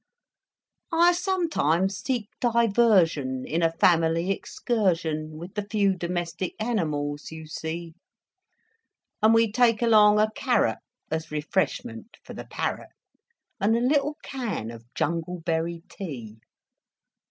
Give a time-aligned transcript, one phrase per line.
[0.91, 7.93] I sometimes seek diversion In a family excursion, With the few domestic animals you see;
[9.21, 10.79] And we take along a carrot
[11.11, 12.89] As refreshment for the parrot.
[13.59, 16.39] And a little can of jungleberry tea.